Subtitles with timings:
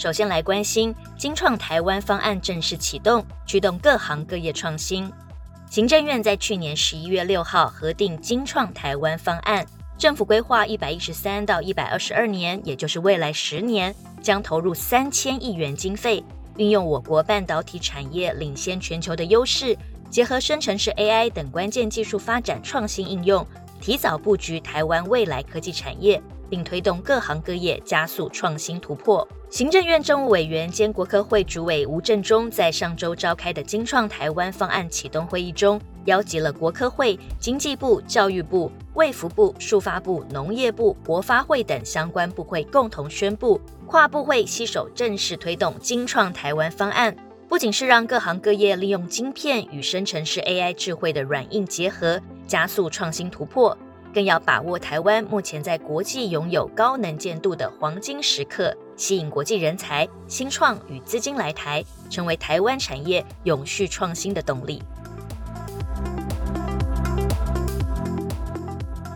[0.00, 5.12] 首先来关心金创台湾方案正式启动，驱动各行各业创新。
[5.68, 9.66] 行政院在去年十一月六号核定金创台湾方案，
[9.98, 16.24] 政府规划一百一十三到一百二十二年，也就是未来十年，将投入三千亿元经费，
[16.56, 19.76] 运用我国半导体产业领先全球的优势，
[20.08, 23.46] 结合生成式 AI 等关键技术发展创新应用，
[23.82, 26.22] 提早布局台湾未来科技产业。
[26.50, 29.26] 并推动各行各业加速创新突破。
[29.48, 47.16] 行政院政务委员兼国科会主委吴振中在上周召开的金创台湾方案启动会议中，邀集了国科会、经济部、教育部、卫福部、数发部、农业部、国发会等相关部会，共同宣布跨部会携手正式推动金创台湾方案。
[47.48, 53.76] 不仅是让各行各业利用晶片与生成式 AI 智慧的软硬结合，加速创新突破。
[54.12, 64.82] 更要把握台湾目前在国际拥有高能见度的黄金时刻，吸引国际人才、新创与资金来台，成为台湾产业永续创新的动力。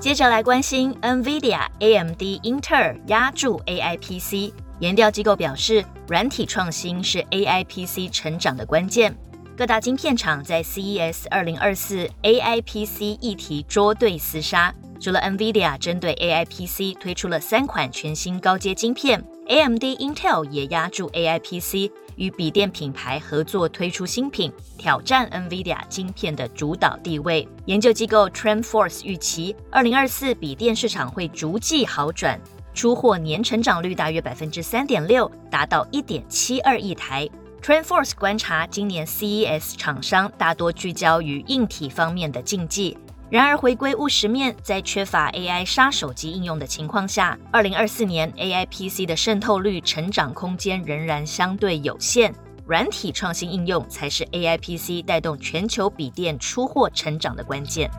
[0.00, 9.14] 接着来关心 NVIDIA、AMD、英特尔压住 AI PC，研调机构表示，软体创新是 AI PC 成长的关键。
[9.58, 14.72] 各大晶片厂在 CES 二零二四 AI PC 议题捉对厮杀。
[15.00, 27.48] 除了 NVIDIA 针对 AI PC 推出了三款全新高阶晶片，AMD、Intel 也压住 AI PC，与笔电品牌合作推出新品，挑战 NVIDIA 晶片的主导地位。
[27.64, 32.40] 研究机构 TrendForce 预期，二零二四笔电市场会逐季好转，
[32.72, 37.28] 出货年成长率大约百分之三点六，达到一点七二亿台。
[37.62, 42.96] TrendForce 观察，今年 CES 厂商大多聚焦于硬体方面的竞技，
[43.28, 52.32] 然而回归务实面，在缺乏 AI 杀手机应用的情况下，2024年 AI PC 的渗透率成长空间仍然相对有限，
[52.64, 57.90] 软体创新应用才是 AI PC 带动全球笔电出货成长的关键。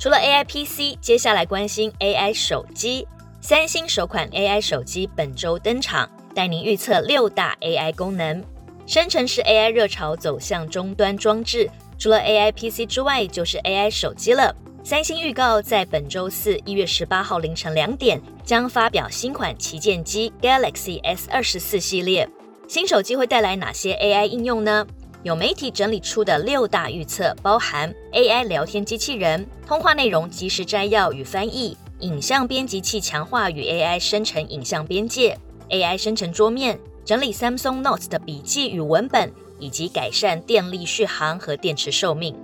[0.00, 3.06] 除了 AI PC，接下来关心 AI 手机。
[3.48, 8.44] 三星首款 AI 手机本周登场，带您预测六大 AI 功能。
[8.86, 11.66] 生成式 AI 热潮走向终端装置，
[11.98, 14.54] 除了 AI PC 之外，就是 AI 手机了。
[14.84, 22.28] 三星预告在本周四一月十八号凌晨两点将发表新款旗舰机 Galaxy S 二十四系列。
[22.68, 24.86] 新手机会带来哪些 AI 应用呢？
[25.22, 31.78] 有媒体整理出的六大预测，包含 AI 聊天机器人、通话内容即时摘要与翻译。
[32.00, 35.36] 影像编辑器强化与 AI 生成影像边界
[35.68, 42.36] ，AI 生成桌面，整理 Samsung Notes 的笔记与文本，以及改善电力续航和电池寿命。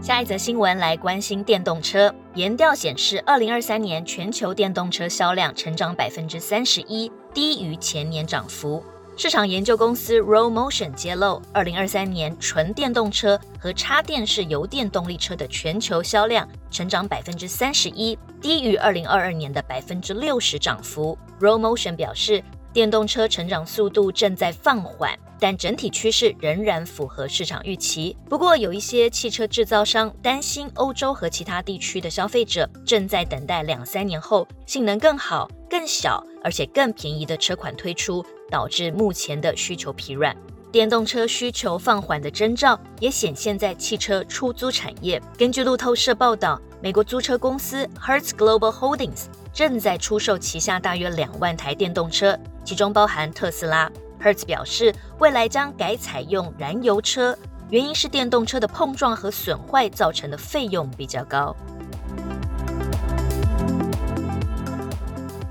[0.00, 8.84] 下一则新闻来关心电动车，研调显示，二零二三年全球电动车销量成长百分之三十一，低于前年涨幅。
[9.16, 21.16] 市场研究公司 Roll Motion 揭露，二零二三年纯电动车和插电式油电动力车的全球销量成长百分之三十一，低于二零二二年的百分之六十涨幅。
[21.40, 22.42] Roll Motion 表示，
[22.72, 28.16] 电动车成长速度正在放缓，但整体趋势仍然符合市场预期。
[28.28, 38.24] 不过，有一些汽车制造商担心，欧洲和其他地区的消费者正在等待两三年后性能更好、更小而且更便宜的车款推出。
[38.50, 40.36] 导致目前的需求疲软，
[40.70, 45.20] 电动车需求放缓的征兆也显现在汽车出租产业。
[45.36, 53.90] 根据路透社报道，美国租车公司 Hertz Global Holdings 正在出售旗下大约两万台电动车，其中包含特斯拉。
[54.22, 57.36] Hertz 表示，未来将改采用燃油车，
[57.70, 61.56] 原因是电动车的碰撞和损坏造成的费用比较高。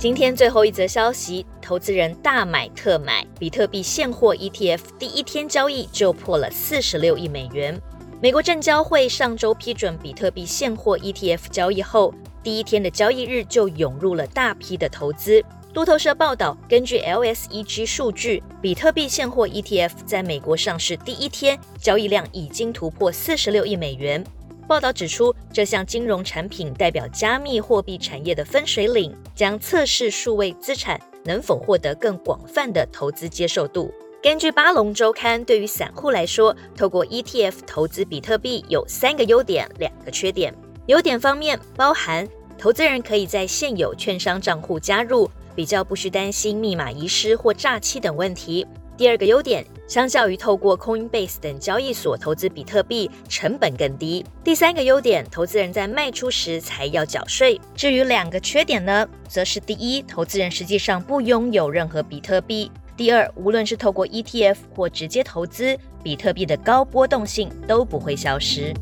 [0.00, 1.44] 今天最后一则消息。
[1.60, 7.78] 投资人大买特买比特币现货 ETF，第一天交易就破了四十六亿美元。
[8.18, 15.44] 美国证交会上周批准比特币现货 ETF 交易后，第一天的交易日就涌入了大批的投资。
[15.74, 24.24] 路透社报道，根据 LSEG 数据，比特币现货 ETF 在美国上市第一天交易量已经突破四十六亿美元。
[24.70, 33.92] 报道指出，这项金融产品代表加密货币产业的分水岭，将测试数位资产能否获得更广泛的投资接受度。
[34.22, 40.54] 根据巴龙周刊，对于散户来说，透过 ETF 投资比特币有三个优点，两个缺点。
[40.86, 48.64] 优点方面包含，投资人可以在现有券商账户加入，比较不需担心密码遗失或诈欺等问题。
[49.00, 54.22] 第二个优点，相较于透过 Coinbase 等交易所投资比特币，成本更低。
[54.44, 57.58] 第三个优点，投资人在卖出时才要缴税。
[57.74, 68.74] 至于两个缺点呢，则是第一，投资人实际上不拥有任何比特币；第二，无论是透过 ETF 或直接投资，比特币的高波动性都不会消失。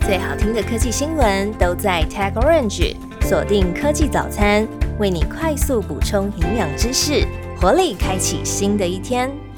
[0.00, 4.66] 最好听的科技新闻都在 Tag Orange，锁定科技早餐，
[4.98, 7.24] 为你快速补充营养知识，
[7.60, 9.49] 活力开启新的一天。